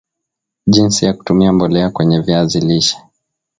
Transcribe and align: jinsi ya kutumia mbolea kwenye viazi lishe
jinsi 0.67 1.05
ya 1.05 1.13
kutumia 1.13 1.53
mbolea 1.53 1.89
kwenye 1.89 2.19
viazi 2.19 2.59
lishe 2.59 2.97